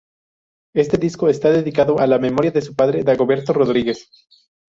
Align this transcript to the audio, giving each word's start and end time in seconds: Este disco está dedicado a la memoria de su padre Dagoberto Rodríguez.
Este 0.73 0.97
disco 0.97 1.29
está 1.29 1.51
dedicado 1.51 1.99
a 1.99 2.07
la 2.07 2.17
memoria 2.17 2.49
de 2.49 2.63
su 2.63 2.73
padre 2.73 3.03
Dagoberto 3.03 3.53
Rodríguez. 3.53 4.09